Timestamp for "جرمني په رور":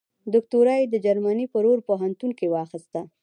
1.05-1.79